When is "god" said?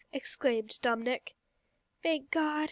2.31-2.59